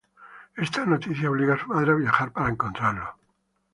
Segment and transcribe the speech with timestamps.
[0.55, 3.19] Esta noticia obliga a su madre a viajar para encontrarlo.